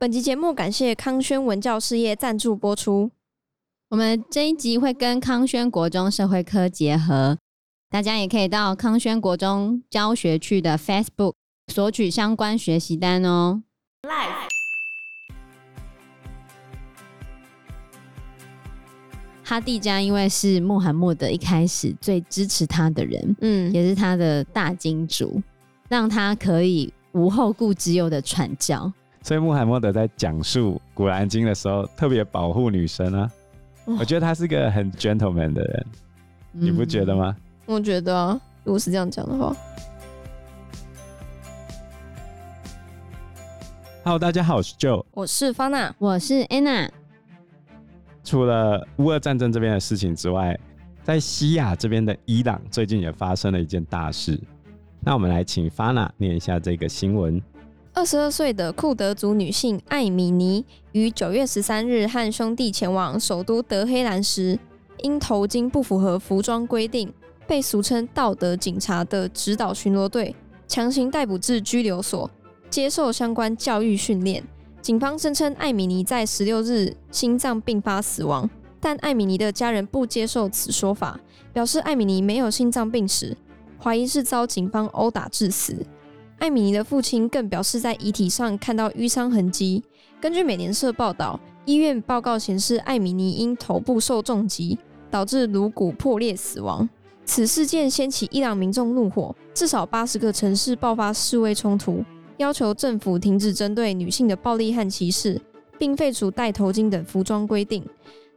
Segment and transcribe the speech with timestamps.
[0.00, 3.10] 本集节目感谢康轩文教事业赞助播出。
[3.88, 7.36] 我们这一集会跟康轩国中社会科结合，
[7.90, 11.32] 大家也可以到康轩国中教学区的 Facebook
[11.72, 13.64] 索取相关学习单哦。
[14.02, 14.46] Live
[19.42, 25.42] 哈蒂家因为是穆罕默德一开始最支持他的人，嗯，也是他的大金主，
[25.88, 28.92] 让他可以无后顾之忧的传教。
[29.28, 33.30] 所以穆罕默德在讲述《古兰经》的时候，特别保护女生啊。
[33.84, 35.86] 我觉得他是个很 gentleman 的人，
[36.54, 37.36] 嗯、你不觉得吗？
[37.66, 39.54] 我觉得啊，如果是这样讲的话。
[44.02, 46.88] Hello，大家好，我是 Joe，我是 Fana，我是 Anna。
[48.24, 50.58] 除了乌俄战争这边的事情之外，
[51.02, 54.40] 在西亚这边的伊朗最近也发生了一件大事。
[55.00, 57.38] 那我们来请 Fana 念一下这个新闻。
[57.98, 64.56] 二十二岁的库德族女性艾米尼于九月十三日和兄弟前往首都德黑兰时，
[64.98, 67.12] 因头巾不符合服装规定，
[67.44, 70.36] 被俗称“道德警察”的指导巡逻队
[70.68, 72.30] 强行逮捕至拘留所，
[72.70, 74.44] 接受相关教育训练。
[74.80, 81.18] 警方声称艾米尼在十六日心脏病发死亡，但艾米尼的家人不接受此说法，
[81.52, 83.36] 表示艾米尼没有心脏病史，
[83.82, 85.84] 怀疑是遭警方殴打致死。
[86.38, 89.82] 艾米尼的父亲更表示，在遗体上看到瘀伤痕迹。
[90.20, 94.78] 根据美联社报道，医院报告显示，艾米尼因头部受重击，
[95.10, 96.88] 导致颅骨破裂死亡。
[97.24, 102.04] 此事件掀起伊朗民众怒火，至少八十个城市爆发示威冲突，
[102.36, 105.40] 要求政府停止针对女性的暴力和歧视，
[105.76, 107.84] 并废除戴头巾等服装规定。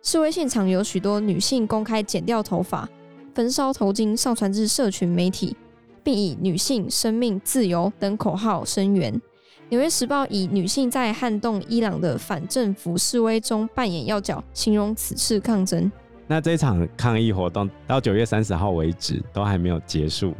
[0.01, 2.89] 示威现场有许多女性公开剪掉头发、
[3.35, 5.55] 焚烧头巾，上传至社群媒体。
[6.03, 9.13] 并以“女性、生命、自由”等口号声援。
[9.69, 15.91] 《纽约时报》以“女性在撼动伊朗的反政府示威中扮演要角”形容此次抗争。
[16.27, 20.33] 那这场抗议活动到九月三十号为止都还没有结束，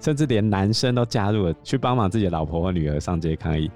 [0.00, 3.70] 甚至连男生都加入了去帮忙自己的老婆和女儿上街抗议。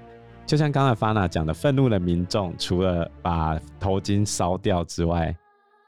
[0.45, 5.35] 就像刚才 Fana 讲的，愤怒的民众除了把头巾烧掉之外，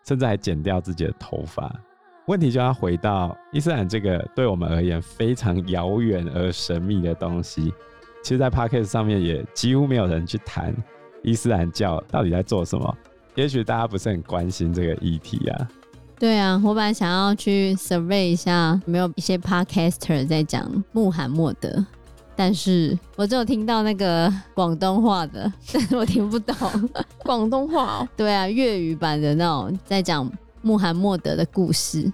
[0.08, 1.72] 甚至还剪掉自己的头发。
[2.28, 7.72] 问题就要回到伊斯兰这个对我们而言非常遥远而神秘的东西。
[8.24, 10.76] 其实，在 Podcast 上面也几乎没有人去谈
[11.22, 12.98] 伊斯兰教到底在做什么。
[13.36, 15.70] 也许大家不是很关心这个议题啊。
[16.18, 21.86] 对啊，我本来想要去 survey 一下有没有一些 Podcaster 在讲穆罕默德，
[22.36, 26.56] 但是我只有听到那个广东话的，但是我听不懂
[27.20, 28.10] 广东话哦。
[28.18, 30.28] 对啊，粤语版的那种在讲。
[30.66, 32.12] 穆罕默德的故事，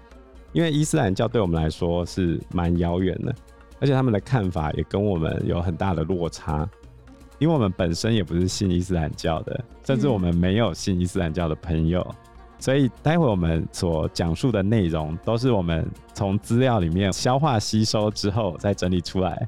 [0.52, 3.34] 因为伊斯兰教对我们来说是蛮遥远的，
[3.80, 6.70] 而且他们的看法也跟我们有很大的落差。
[7.40, 12.06] 因为我们本身也不是信伊斯兰教的，甚至我们没有信伊斯兰教的朋友，
[12.60, 19.48] 所以待会我们所讲述的内容都是我们从资料里面消化吸收之后再整理出来，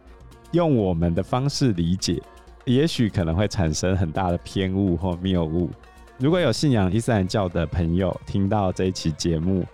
[0.53, 2.23] 用我们的方式理解，
[2.63, 5.69] 也许可能会产生很大的偏误或谬误。
[6.19, 9.65] 如果有信仰伊斯兰教的朋友听到这一期节目，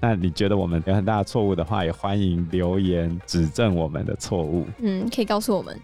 [0.00, 4.66] 那你觉得我们有很大的错误的话，也欢迎留言指正我们的错误。
[4.78, 5.78] 嗯，可以告诉我们。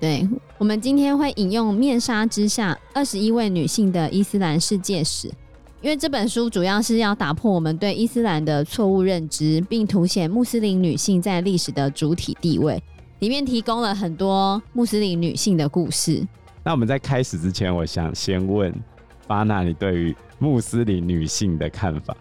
[0.00, 0.26] 对，
[0.58, 5.28] 我们今天会引用《面纱之下：二十一位女性的伊斯兰世界史》，
[5.80, 12.82] 因为这本书主要是要打破我们对伊斯兰的错误认知，并凸显穆斯林女性在历史的主体地位。
[13.20, 16.26] 里面提供了很多穆斯林女性的故事。
[16.64, 18.74] 那我们在开始之前，我想先问。
[19.26, 22.16] 巴纳，你对于穆斯林女性的看法？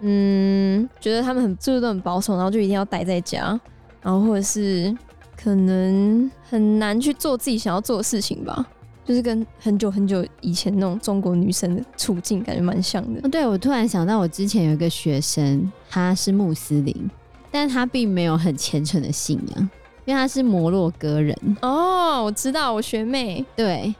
[0.00, 3.58] 嗯，觉得他们很就是都很保守，然后就一定要待在家，
[4.02, 4.94] 然后或者是
[5.36, 8.66] 可能很难去做自己想要做的事情吧，
[9.06, 13.26] 就是跟很久很久以前那种中国女生的处境感觉蛮像的。
[13.30, 17.10] 对，我突然想到，我之前有一个学生，她是穆斯林，
[17.50, 19.70] 但她并没有很虔诚的信仰，
[20.04, 21.34] 因为她是摩洛哥人。
[21.62, 23.42] 哦，我知道，我学妹。
[23.56, 23.94] 对。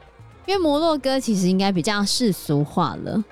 [0.47, 3.23] 因为摩洛哥其实应该比较世俗化了，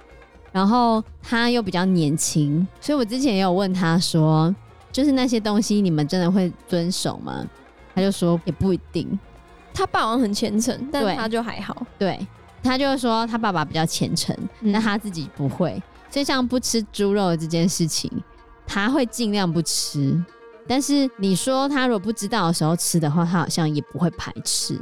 [0.52, 4.54] 然后他又比较年轻，所以我之前也有问他说，
[4.92, 7.44] 就是那些东西你们真的会遵守吗？
[7.96, 9.18] 他就说也不一定。
[9.74, 11.88] 他爸爸很虔诚，但他就还好。
[11.98, 12.20] 对，
[12.62, 14.38] 他就是说他爸爸比较虔诚，
[14.74, 15.82] 但他自己不会。
[16.10, 18.12] 所以像不吃猪肉的这件事情，
[18.68, 20.22] 他会尽量不吃。
[20.68, 24.80] 但是你说他如果不知道的时候吃的话，他好像也不会排斥。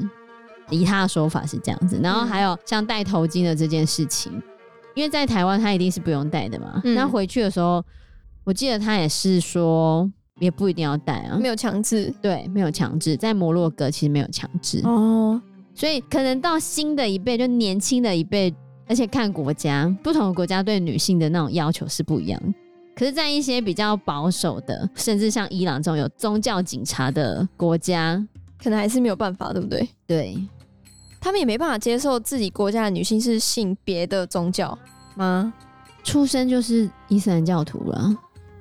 [0.69, 4.43] 以他的说法是这样子，然后还有像戴头巾的这件事情，嗯、
[4.95, 6.81] 因为在台湾他一定是不用戴的嘛。
[6.83, 7.83] 那、嗯、回去的时候，
[8.43, 13.15] 我记得他也是说也不一定要戴啊，没有强制，对，没有强制。
[13.15, 15.41] 在摩洛哥其实没有强制哦，
[15.75, 18.53] 所以可能到新的一辈，就年轻的一辈，
[18.87, 22.41] 而且看国家，不同的国家对女性的那种要求是不一样。
[22.95, 28.23] 可是，在一些比较保守的，甚至像伊朗这种有宗教警察的国家，
[28.61, 29.89] 可能还是没有办法，对不对？
[30.05, 30.37] 对，
[31.23, 34.77] 他们也没办法接受自己国家的女性是信别的宗教
[35.15, 35.53] 吗？
[36.03, 38.13] 出生就是伊斯兰教徒了。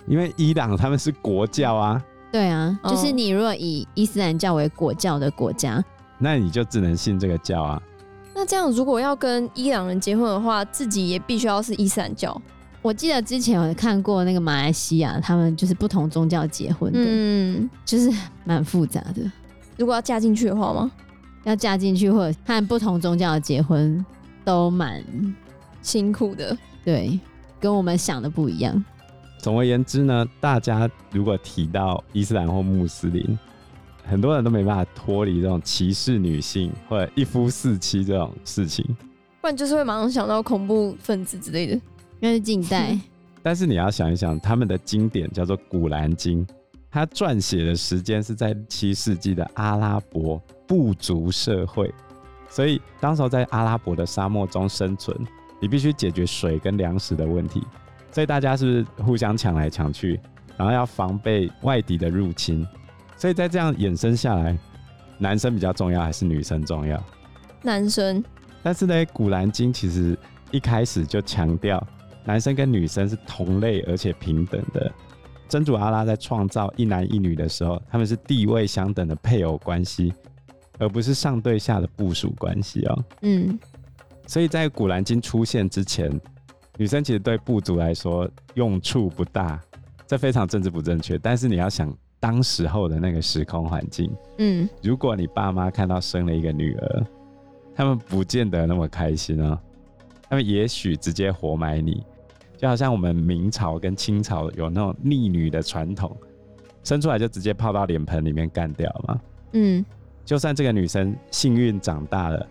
[0.07, 2.01] 因为伊朗他们是国教啊。
[2.31, 5.85] 对啊，就是你如果以伊斯兰教为国教的国家，
[6.19, 7.83] 那你就只能信这个教啊。
[8.33, 12.41] 那这样，如果要跟伊朗人结婚的话，自己也必须要是伊斯兰教。
[12.81, 18.09] 我记得之前有看过那个马来西亚，他们就是不同宗教结婚的，嗯，就是
[18.45, 19.29] 蛮复杂的。
[19.77, 20.89] 如果要嫁进去的话吗？
[21.45, 24.05] 要嫁进去或者和不同宗教的结婚，
[24.45, 25.03] 都蛮
[25.81, 26.57] 辛苦的。
[26.85, 27.19] 对，
[27.61, 28.85] 跟我们想的不一样。
[29.39, 33.39] 总而言之呢，大家如果提到伊斯兰或穆斯林，
[34.05, 38.85] 很多人都没办法脱离这种歧视女性或者一夫四妻这种事情，
[39.41, 41.75] 不然就是会马上想到恐怖分子之类的。
[42.21, 42.97] 因为是近代，
[43.43, 46.47] 但是你要想一想，他们的经典叫做《古兰经》，
[46.93, 50.37] 它撰写的时间是在七世纪的阿拉伯
[50.67, 51.93] 部族社会，
[52.51, 55.17] 所以当时候在阿拉伯的沙漠中生存，
[55.59, 57.63] 你必须解决水跟粮食的问题，
[58.11, 60.21] 所以大家是不是互相抢来抢去，
[60.59, 62.67] 然后要防备外敌的入侵？
[63.17, 64.55] 所以在这样衍生下来，
[65.17, 67.03] 男生比较重要还是女生重要？
[67.63, 68.23] 男生。
[68.63, 70.17] 但是呢，《古兰经》其实
[70.51, 71.83] 一开始就强调。
[72.25, 74.93] 男生跟女生是同类而且平等的。
[75.53, 80.11] 真主阿拉在创造一男一女的时候，他们是地位相等的配偶关系，
[80.79, 83.05] 而不是上对下的部属关系哦。
[83.21, 83.59] 嗯，
[84.27, 86.11] 所以在古兰经出现之前，
[86.79, 89.61] 女生其实对部族来说用处不大，
[90.07, 91.19] 这非常政治不正确。
[91.19, 97.07] 但是你要想当时候的那个时空环境，嗯，如果你爸妈看到生了一个女儿，
[97.77, 99.59] 他们不见得那么开心哦，
[100.31, 102.03] 他们也许直接活埋你。
[102.63, 106.17] 就好像我们明朝跟清朝有那种逆女的传统，
[106.85, 109.21] 生出来就直接泡到脸盆里面干掉嘛。
[109.55, 109.85] 嗯，
[110.25, 112.47] 就算这个女生幸运长大了，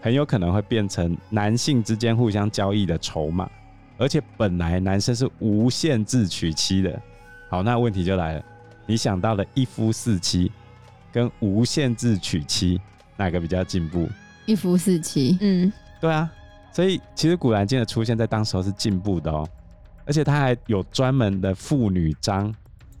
[0.00, 3.50] 很有可能会变成男性之间互相交易的筹码。
[3.98, 7.02] 而且本来男生是无限制娶妻的。
[7.50, 8.44] 好，那问题就来了，
[8.86, 10.52] 你想到了一夫四妻
[11.10, 12.80] 跟无限制娶妻，
[13.16, 14.08] 哪个比较进步？
[14.44, 15.36] 一夫四妻。
[15.40, 16.32] 嗯，对啊。
[16.76, 19.48] 所以其实《古兰经》的出现在当时候是进步的哦，
[20.04, 22.54] 而且它还有专门的妇女章，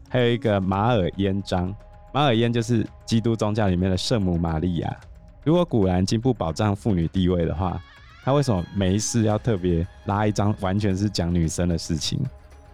[0.08, 1.76] 还有一个马尔嫣章。
[2.10, 4.96] 马尔嫣就是基督宗教里面的圣母玛利亚。
[5.44, 7.78] 如果《古兰经》不保障妇女地位的话，
[8.24, 12.18] 他为什么没事要特别拉一张完全是讲女生的事情？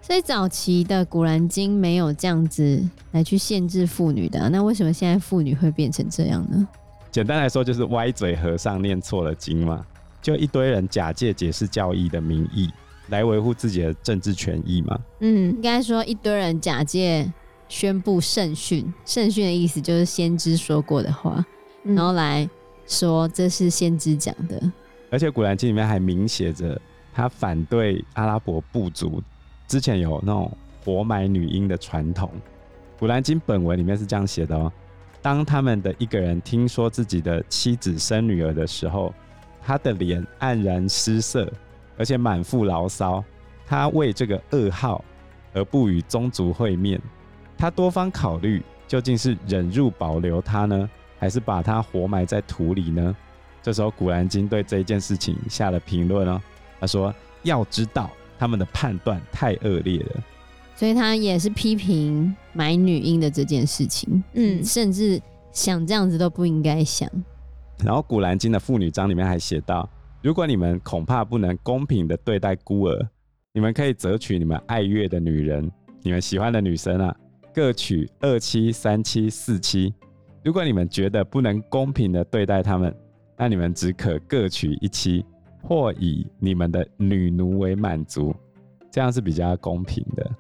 [0.00, 6.69] 所以早期的《古兰经》没有这样子来去限制妇女的啊，那为什么现在妇女会变成这样呢？
[7.10, 9.84] 简单来说，就是歪嘴和尚念错了经嘛。
[10.22, 12.70] 就一堆人假借解释教义的名义
[13.08, 14.98] 来维护自己的政治权益嘛？
[15.19, 17.30] 嗯，应该说一堆人假借
[17.69, 21.44] 宣布圣训，圣训的意思就是先知说过的话，
[21.82, 22.48] 嗯、然后来
[22.86, 24.62] 说这是先知讲的。
[25.10, 26.80] 而且《古兰经》里面还明写着，
[27.12, 29.20] 他反对阿拉伯部族
[29.66, 32.30] 之前有那种活埋女婴的传统。
[33.00, 34.72] 《古兰经》本文里面是这样写的哦：
[35.20, 39.12] 当他们的一个人听说自己的妻子生女儿的时候。
[39.64, 41.50] 他的脸黯然失色，
[41.96, 43.22] 而且满腹牢骚。
[43.66, 45.02] 他为这个噩耗
[45.54, 47.00] 而不与宗族会面。
[47.56, 53.16] 他多方考虑，究竟是忍辱保留他呢，还是把他活埋在土里呢？
[53.62, 56.42] 这时候，《古兰经》对这一件事情下了评论哦。
[56.81, 57.14] 他说
[57.44, 60.22] ：“要知道，他们的判断太恶劣了。”
[60.74, 64.22] 所以，他也是批评买女婴的这件事情。
[64.32, 67.08] 嗯，甚至想这样子都不应该想。
[67.84, 69.89] 然后《古兰经》的妇女章里面还写到：
[70.22, 73.08] 如果你们恐怕不能公平的对待孤儿，
[73.53, 75.70] 你们可以择取你们爱悦的女人，
[76.03, 77.15] 你们喜欢的女生啊，
[77.53, 79.93] 各娶二妻、三妻、四妻。
[80.44, 82.94] 如果你们觉得不能公平的对待他们，
[83.36, 85.24] 那你们只可各娶一妻，
[85.62, 88.34] 或以你们的女奴为满足，
[88.91, 90.31] 这样是比较公平的。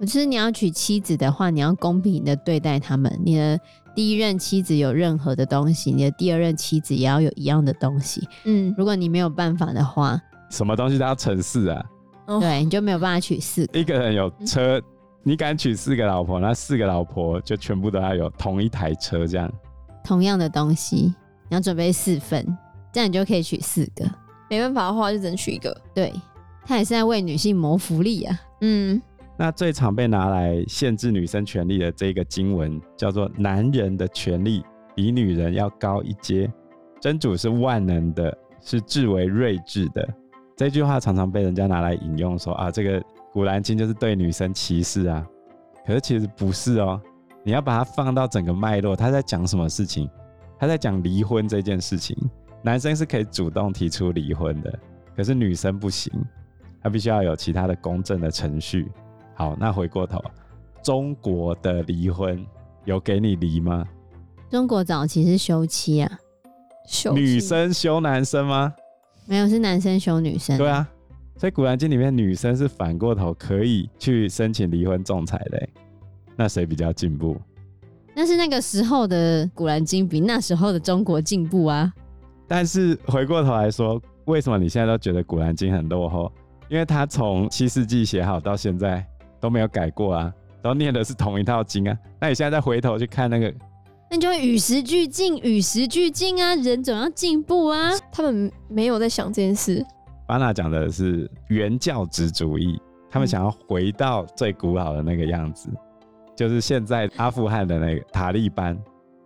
[0.00, 3.20] 就是你要娶妻子的话，你要公平的对待他们。
[3.24, 3.60] 你的
[3.94, 8.26] 第一任妻子有任何的东西，你的第二任妻子也要有一样的东西。
[8.44, 10.20] 嗯，如果你没有办法的话，
[10.50, 11.84] 什么东西都要乘四啊？
[12.40, 13.78] 对，你就没有办法娶四个。
[13.78, 14.80] 一个人有车，
[15.22, 19.52] 你敢娶四个老婆，那四个老婆就全部都要有同一台车，这样。
[20.04, 21.14] 同样的东西，
[21.48, 22.46] 你要准备四份，
[22.92, 24.04] 这样你就可以娶四个。
[24.48, 25.76] 没办法的话，就只能娶一个。
[25.94, 26.12] 对，
[26.64, 28.40] 他也是在为女性谋福利啊。
[28.62, 29.00] 嗯。
[29.36, 36.50] 那最常被拿来限制女生权利的这个经文，叫做“男人的权利比女人要高一阶”，
[37.00, 40.08] 真主是万能的，是至为睿智的。
[40.54, 43.00] 这句话常常被人家拿来引用说，啊，这个
[43.32, 45.26] 《古兰经》就是对女生歧视啊。
[45.84, 47.00] 可是其实不是哦，
[47.42, 50.08] 你要把它放到整个脉络，他在讲什么事情？
[50.58, 52.16] 他在讲离婚这件事情。
[52.62, 54.78] 男生是可以主动提出离婚的，
[55.16, 56.12] 可是女生不行，
[56.80, 58.88] 她必须要有其他的公正的程序。
[59.42, 60.22] 好，那回过头，
[60.84, 62.46] 中国的离婚
[62.84, 63.84] 有给你离吗？
[64.48, 66.18] 中国早期是休妻啊，
[66.86, 68.72] 休女生休男生吗？
[69.26, 70.56] 没有，是男生休女生。
[70.56, 70.88] 对啊，
[71.36, 75.68] 所以《古兰经》里面女生是反过头可以去申请离婚仲裁的。
[76.36, 77.36] 那谁比较进步？
[78.14, 81.92] 那是那个时候的《古兰经》比那时候的中国进步啊。
[82.46, 86.30] 但是回过头来说，为什么你现在都觉得《古兰经》很落后？
[86.68, 89.04] 因为它从七世纪写好到现在
[89.42, 90.32] 都没有改过啊，
[90.62, 91.98] 都念的是同一套经啊。
[92.20, 93.52] 那你现在再回头去看那个？
[94.08, 96.54] 那就会与时俱进，与时俱进啊！
[96.54, 97.90] 人总要进步啊！
[98.12, 99.84] 他们没有在想这件事。
[100.26, 102.80] 巴纳讲的是原教旨主义，
[103.10, 105.76] 他们想要回到最古老的那个样子，嗯、
[106.36, 108.78] 就是现在阿富汗的那个塔利班，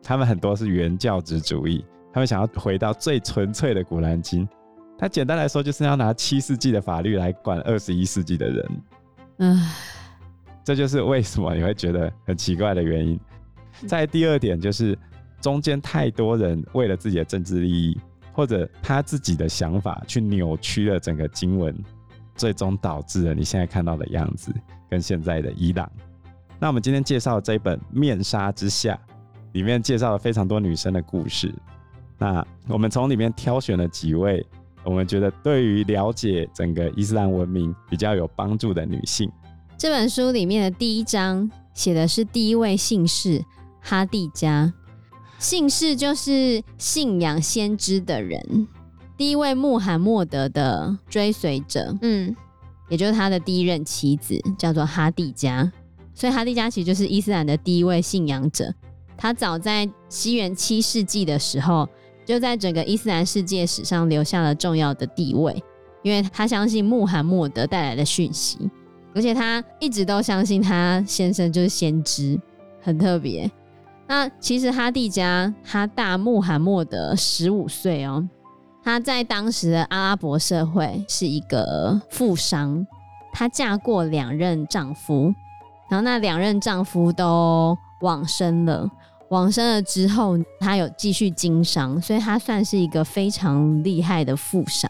[0.03, 4.49] 他们很多是原教旨主义，他们想要回到最纯粹的古兰经。
[4.97, 8.71] 他简单来说，就是要拿七世纪的法律来管二十一世纪的人。
[9.39, 9.75] 唉，
[10.67, 13.21] 这就是为什么你会觉得很奇怪的原因。
[13.87, 14.99] 在第二点就是，
[15.41, 17.97] 中间太多人为了自己的政治利益，
[18.33, 21.73] 或者他自己的想法去扭曲了整个经文，
[22.35, 24.53] 最终导致了你现在看到的样子
[24.91, 25.89] 跟现在的伊朗。
[26.59, 28.93] 那我们今天介绍的这一本《面纱之下》，
[29.53, 31.55] 里面介绍了非常多女生的故事。
[32.19, 34.45] 那我们从里面挑选了几位
[34.83, 39.31] 我们觉得对于了解整个伊斯兰文明比较有帮助的女性。
[39.79, 43.45] 这本书里面的第一章写的是第一位姓氏。
[43.89, 44.73] 哈蒂加，
[45.39, 48.67] 姓氏就是信仰先知的人，
[49.17, 52.35] 第一位穆罕默德的追随者，嗯，
[52.89, 55.71] 也就是他的第一任妻子，叫做哈蒂加。
[56.15, 58.75] 所以哈蒂加其实就是伊斯兰的第一位信仰者。
[59.17, 61.89] 他早在西元七世纪的时候，
[62.25, 65.63] 就在整个伊斯兰世界史上留下了重要的地位，
[66.03, 68.69] 因为他相信穆罕默德带来的讯息，
[69.17, 72.39] 而且他一直都相信他先生就是先知，
[72.83, 73.51] 很特别。
[74.07, 78.29] 那其实哈蒂家他大穆罕默德十五岁哦，
[78.85, 82.87] 她在当时的阿拉伯社会是一个富商，
[83.33, 85.35] 她嫁过两任丈夫，
[85.91, 88.89] 然后那两任丈夫都往生了，
[89.31, 94.89] 往生了之后她有继续经商，所以她算是一个非常厉害的富商。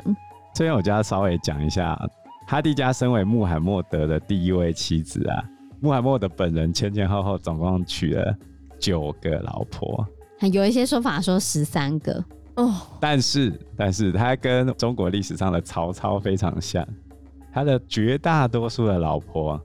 [0.53, 1.99] 这边我就要稍微讲一下，
[2.47, 5.45] 哈蒂家身为穆罕默德的第一位妻子啊，
[5.81, 8.35] 穆罕默德本人前前后后总共娶了。
[8.79, 10.07] 九个老婆，
[10.53, 12.23] 有一些说法说十三个
[12.57, 12.75] 哦。
[13.01, 16.87] 但是，但是他跟中国历史上的曹操非常像，
[17.51, 19.59] 他的绝大多数的老婆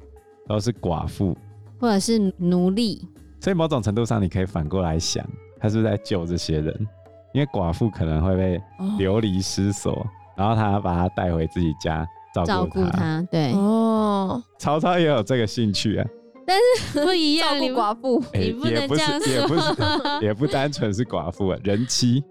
[0.48, 1.38] 都是寡妇
[1.78, 3.06] 或者是奴隶。
[3.42, 5.28] 所以某种程度上，你可以反过来想，
[5.60, 6.88] 他是不是在救这些人？
[7.34, 8.62] 因为寡妇可能会被
[8.98, 10.08] 流离失所，哦、
[10.38, 13.28] 然后他把他带回自己家照顾他，他。
[13.32, 13.52] 对。
[13.54, 16.08] 哦，曹操也有这个兴趣啊。
[16.46, 19.76] 但是 不一样，照顾寡妇，你不能这样说，也不是，
[20.26, 22.24] 也不单纯是寡妇啊，人妻，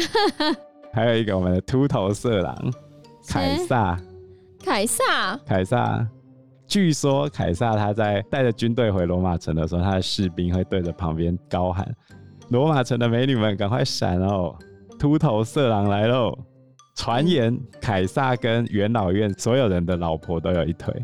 [0.92, 2.54] 还有一个我们的秃头色狼
[3.26, 3.98] 凯撒，
[4.62, 6.06] 凯撒，凯撒，
[6.66, 11.88] 据说凯撒他在带着军队回罗马城的时候，他的士兵会对着旁边高喊
[12.50, 14.54] ：“罗马城的美女们，赶快闪哦，
[14.98, 16.36] 秃头色狼来喽！”
[16.94, 20.94] 传言凯撒跟元老院所有人的老婆都有一腿。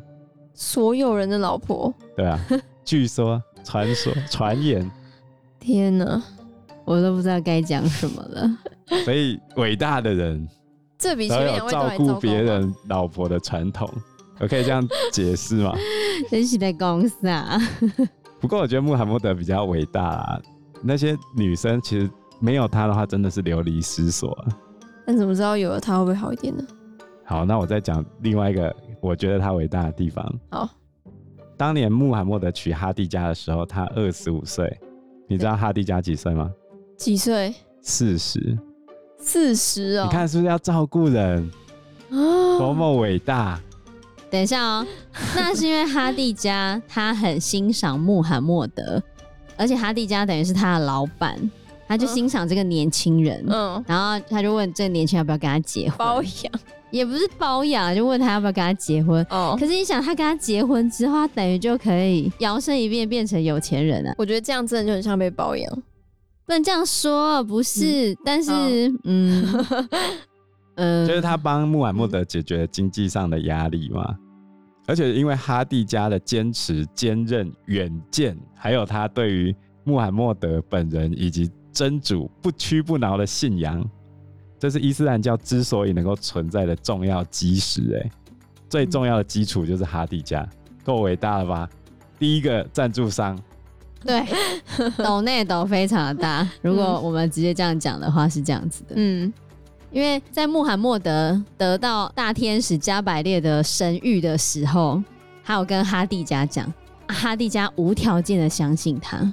[0.55, 2.41] 所有人的老婆，对啊，
[2.85, 4.91] 据说、传说、传言，
[5.61, 6.23] 天哪，
[6.85, 8.59] 我都不知道该讲什么了。
[9.05, 10.49] 所以伟大的人，
[10.99, 13.87] 这比前面照顾别人老婆的传统，
[14.39, 15.75] 我可以这样解释吗？
[16.31, 17.59] 真是在公司啊。
[18.41, 20.41] 不过我觉得穆罕默德比较伟大啊，
[20.83, 22.09] 那些女生其实
[22.41, 24.35] 没有他的话，真的是流离失所。
[25.07, 26.63] 但怎么知道有了他会不会好一点呢？
[27.25, 28.75] 好，那我再讲另外一个。
[29.01, 30.25] 我觉得他伟大的地方。
[30.51, 30.69] 好，
[31.57, 34.75] 当年穆罕默德娶哈蒂家的时候，他二十五岁。
[35.29, 36.51] 你知道哈蒂家几岁吗？
[36.97, 37.55] 几岁？
[37.83, 38.59] 四十。
[39.19, 40.05] 四十哦。
[40.05, 41.49] 你看是不是要照顾人？
[42.11, 43.61] 哦，多么伟大！
[44.29, 44.87] 等一下哦，
[45.37, 49.01] 那是因为哈蒂家他很欣赏穆罕默德，
[49.57, 51.39] 而且哈蒂家等于是他的老板，
[51.87, 53.45] 他就欣赏这个年轻人。
[53.49, 53.85] 嗯。
[53.87, 55.99] 然后他就问这个年轻人要不要跟他结婚？
[55.99, 56.53] 包养。
[56.93, 59.27] 也不是包养，就问他要不要跟他结婚。
[59.29, 64.15] 哦，可是你想，他跟他结婚之后，他等于就可以摇身一变变成有钱人了。
[64.17, 65.71] 我觉得这样真的就很像被包养。
[66.47, 69.67] 不能这样说，不是，嗯、但是，哦、嗯，
[70.77, 74.17] 嗯，就是他帮穆罕默德解决了经济上的压力嘛。
[74.87, 83.85] 而且因为哈蒂家的坚持、坚韧、远见，还有他对于穆罕默德本人以及真主不屈不挠的信仰，
[84.59, 88.01] 这是伊斯兰教之所以能够存在的重要基石。
[88.03, 88.11] 哎，
[88.67, 90.49] 最重要的基础就是哈迪加，
[90.83, 91.69] 够伟大了吧？
[92.19, 93.39] 第一个赞助商，
[94.03, 94.25] 对，
[94.97, 96.49] 抖内抖非常的大。
[96.63, 99.31] 如果我们直接这样讲的话，是这样子的，嗯。
[99.93, 105.03] 因为在穆罕默德得到大天使加百列的神谕的时候，
[105.43, 106.73] 还有跟哈蒂加讲，
[107.09, 109.33] 哈蒂加无条件的相信他。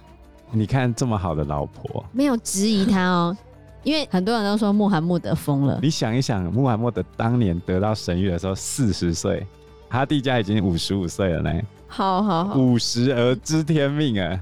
[0.53, 3.35] 你看这么好的老婆，没有质疑他哦。
[3.83, 5.77] 因为很多人都说穆罕默德疯了。
[5.81, 9.45] 你想一想，穆罕默德当年得到神谕的时候四十岁，
[9.89, 11.61] 他弟家已经五十五岁了呢。
[11.87, 14.39] 好好好，五十而知天命啊，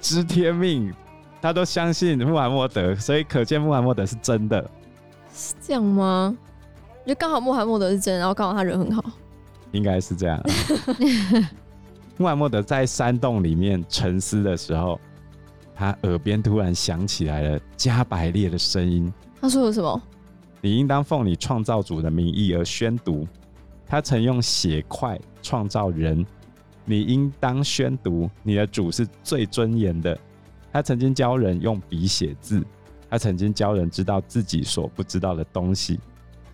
[0.00, 0.92] 知天命，
[1.40, 4.62] 他都相信穆罕默德，所以可见穆罕默德是真的。
[5.32, 6.36] 是这样吗？
[7.06, 9.02] 就刚好穆罕默德是真，然后刚好他人很好，
[9.70, 10.44] 应该是这样啊。
[12.18, 15.00] 穆罕默德在山洞里面沉思的时候，
[15.82, 19.12] 他耳边突然响起来了加百列的声音。
[19.40, 20.00] 他说了什么？
[20.60, 23.26] 你应当奉你创造主的名义而宣读。
[23.84, 26.24] 他曾用血块创造人，
[26.84, 30.16] 你应当宣读你的主是最尊严的。
[30.72, 32.64] 他曾经教人用笔写字。
[33.10, 35.98] 他曾经教人知道自己所不知道的东西，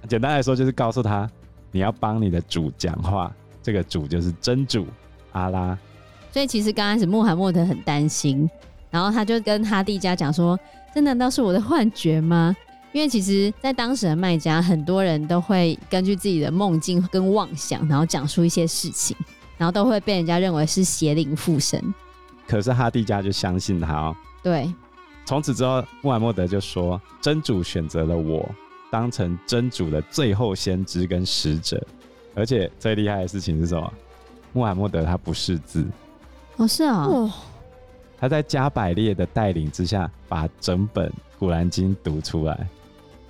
[0.08, 1.30] 简单来说就是告诉他，
[1.70, 3.30] 你要帮你的主讲话，
[3.62, 4.86] 这个主就是真主
[5.32, 5.78] 阿拉。
[6.32, 8.48] 所以其实刚开始穆罕默德很担心，
[8.90, 10.58] 然后他就跟哈蒂家讲说
[10.94, 12.54] ：“这难道是我的幻觉吗？”
[12.92, 19.16] 因为其实，在当时的卖家，很多人都会根据自己的梦境跟妄想，然后讲述一些事情，
[19.58, 21.82] 然后都会被人家认为是邪灵附身。
[22.46, 24.16] 可是哈蒂家就相信他哦。
[24.42, 24.72] 对。
[25.26, 28.48] 从此之后，穆罕默德就说：“真主选择了我，
[28.90, 31.86] 当成真主的最后先知跟使者。
[32.34, 33.92] 而且最厉害的事情是什么？
[34.54, 35.86] 穆罕默德他不识字，
[36.56, 37.30] 哦，是啊，哦，
[38.18, 42.68] 他在加百列的带领之下，把整本古兰经读出来，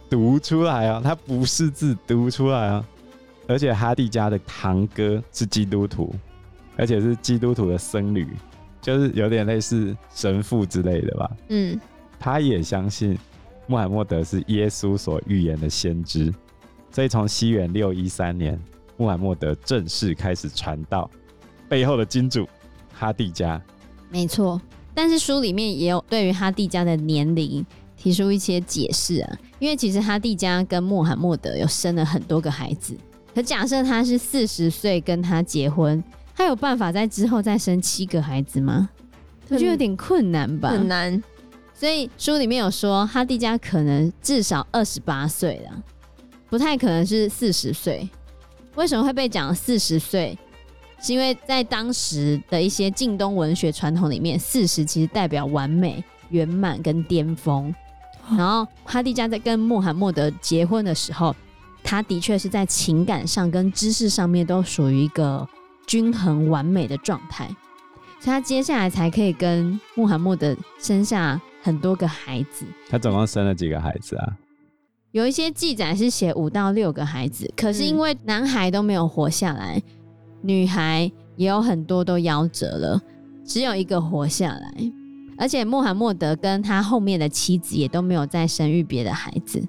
[0.08, 2.84] 读出来啊，他不是字，读出来啊。
[3.46, 6.14] 而且哈蒂家的堂哥是基督徒，
[6.76, 8.26] 而且是基督徒的僧侣。”
[8.80, 11.30] 就是有点类似神父之类的吧。
[11.48, 11.78] 嗯，
[12.18, 13.18] 他也相信
[13.66, 16.32] 穆罕默德是耶稣所预言的先知，
[16.90, 18.58] 所以从西元六一三年，
[18.96, 21.10] 穆罕默德正式开始传道。
[21.68, 22.48] 背后的金主
[22.94, 23.60] 哈蒂家，
[24.10, 24.58] 没错。
[24.98, 27.64] 但是书里面也有对于哈蒂家的年龄
[27.96, 32.96] 提出一些解释啊，因为其实哈蒂家跟穆罕默德有生了很多个孩子，
[33.32, 36.02] 可假设他是四十岁跟他结婚。
[36.34, 38.88] 他有办法在之后再生七个孩子吗？
[39.48, 40.70] 我觉得有点困难吧。
[40.70, 41.22] 很难。
[41.72, 45.80] 所以书里面有说，哈蒂家可能至少二十八岁了，
[46.50, 48.08] 不太可能是四十岁。
[48.74, 50.36] 为什么会被讲四十岁？
[51.00, 57.74] 是因为在当时的一些近东文学传统里面，四十其实代表完美、圆满跟巅峰。
[58.36, 61.34] 然后哈蒂加在跟穆罕默德结婚的时候，
[61.82, 65.48] 他的确是在情感上跟知识上面都属于一个。
[65.86, 67.46] 均衡完美的状态，
[68.20, 72.66] 所以他接下来才可以跟穆罕默德生下很多个孩子。
[72.90, 74.36] 他总共生了几个孩子啊？
[75.12, 79.82] 有一些记载是写五到六个孩子，可是因为男孩都没有活下来，嗯、
[80.40, 83.02] 女孩也有很多都夭折了，
[83.44, 84.92] 只有一个活下来。
[85.36, 89.62] 而且穆罕默德跟他后面的妻子也都没有再生育别的孩子，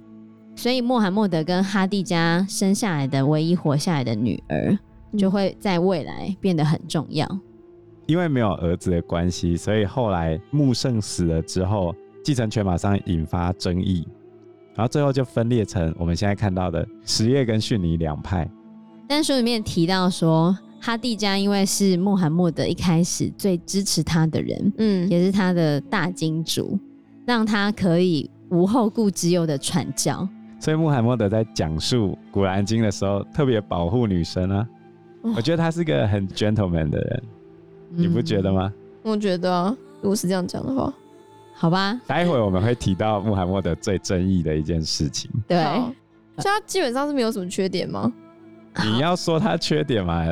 [0.56, 4.78] 所以穆罕默德跟哈蒂家生下来的唯一活下来的女儿。
[5.18, 7.28] 就会在未来变得很重要，
[8.06, 14.08] 因为没有儿子的关系，所以后来穆圣死了之后，继承权马上引发争议，
[14.76, 18.48] 然后最后就分裂成我们现在看到的什叶跟逊尼两派。
[19.12, 26.78] 但书里面提到说，哈蒂家因为是穆罕默德一开始最支持他的人，嗯，也是他的大金主，
[27.26, 30.30] 让他可以无后顾之忧的传教。
[30.60, 34.68] 所以穆罕默德在讲述古兰经的时候，特别保护女生啊。
[35.36, 37.24] 我觉得他是个很 gentleman 的人，
[37.94, 38.72] 嗯、你不觉得吗？
[39.02, 40.94] 我觉得、啊，如果是这样讲的话，
[41.56, 42.00] 好吧。
[42.06, 45.32] 待会我们会提到穆罕默德最争议的一件事情。
[45.48, 45.58] 对，
[46.38, 48.14] 所以他基本上是没有什么缺点吗？
[48.84, 50.26] 你要说他缺点嘛，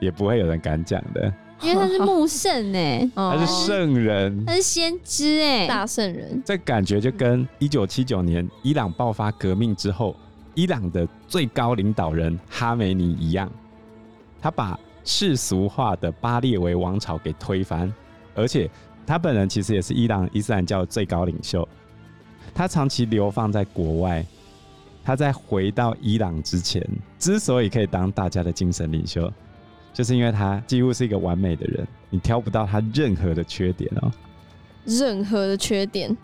[0.00, 6.42] 也不会有人敢讲的，因为他是穆圣哎， 他是圣人，他是先知哎，大圣人。
[6.44, 10.16] 这感觉就跟一九七九年伊朗爆发革命之后，
[10.54, 13.50] 伊朗的最高领导人哈梅尼一样。
[14.40, 17.92] 他把世俗化的巴列维王朝给推翻，
[18.34, 18.70] 而且
[19.06, 21.66] 他本人其实也是伊朗伊斯兰教最高领袖。
[22.54, 24.24] 他长期流放在国外，
[25.06, 26.84] 他在回到伊朗之前，
[27.16, 29.32] 之所以可以当大家的精神领袖，
[29.92, 34.10] 就是因为他几乎是一个完美的人，你挑不到他任何的缺点哦。
[34.84, 36.14] 任何的缺点，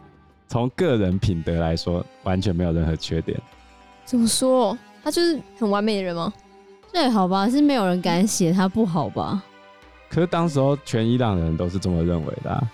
[0.49, 3.41] 从个人品德来说，完全没有任何缺点。
[4.05, 4.77] 怎么说？
[5.05, 6.33] 他就是很完美的人吗？
[6.93, 9.41] 对，好吧，是没有人敢写他不好吧？
[10.09, 12.71] 可是当时候全伊朗人都是这么认为的啊。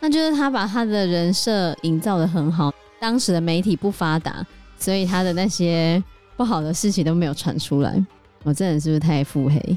[0.00, 2.70] 那就是他把他的人设营造的很好。
[2.98, 4.46] 当时的媒体不发达，
[4.80, 6.02] 所以他的那些
[6.36, 8.04] 不好的事情都没有传出来。
[8.42, 9.76] 我这人是不是太腹黑？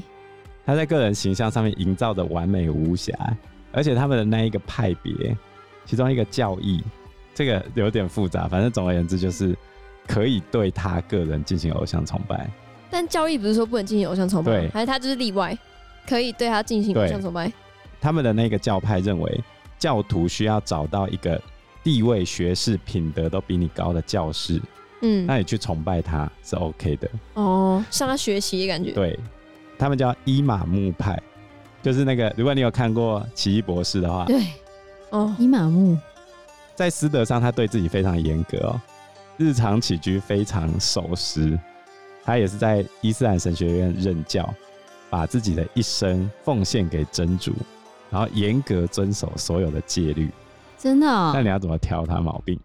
[0.64, 3.12] 他在个人形象上面营造的完美无瑕，
[3.70, 5.36] 而且他们的那一个派别，
[5.84, 6.82] 其中一个教义，
[7.34, 8.48] 这个有点复杂。
[8.48, 9.54] 反正总而言之，就是
[10.06, 12.50] 可以对他个人进行偶像崇拜。
[12.90, 15.56] 但教义不是说不能进行偶像崇拜，还是他就是例外，
[16.08, 17.52] 可以对他进行偶像崇拜。
[18.00, 19.40] 他们的那个教派认为，
[19.78, 21.38] 教徒需要找到一个。
[21.82, 24.58] 地位、学识、品德都比你高的教士，
[25.04, 28.92] 嗯，那你去崇拜他是 OK 的哦，向他学习的感觉。
[28.92, 29.18] 对，
[29.78, 31.22] 他们叫伊玛目派，
[31.82, 34.42] 就是那个，如果你有看过《奇异博士》的话，对，
[35.10, 35.96] 哦，伊玛目
[36.74, 38.80] 在师德上，他对自己非常严格哦，
[39.36, 41.58] 日常起居非常守时，
[42.24, 44.52] 他也是在伊斯兰神学院任教，
[45.10, 47.52] 把自己的一生奉献给真主，
[48.10, 50.30] 然后严格遵守所有的戒律。
[50.78, 51.32] 真的、哦？
[51.34, 52.58] 那你要怎么挑他毛病？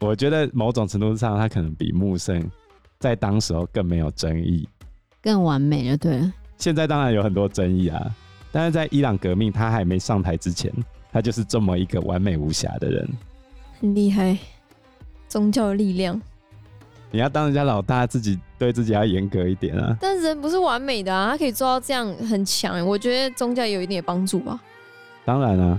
[0.00, 2.42] 我觉得某种程度上，他可能比穆圣
[2.98, 4.66] 在当时候更没有争议，
[5.22, 6.32] 更完美就对了。
[6.56, 8.10] 现在当然有很多争议啊，
[8.50, 10.72] 但是在伊朗革命他还没上台之前，
[11.12, 13.08] 他就是这么一个完美无瑕的人，
[13.78, 14.36] 很厉害。
[15.28, 16.20] 宗教的力量，
[17.10, 19.96] 你要当人家老大，自己对自己要严格一点啊。
[20.00, 24.58] 但人不是完美的啊，他可以做到这样很强，我觉得宗教有一点帮助吧。
[25.26, 25.78] 当然啊。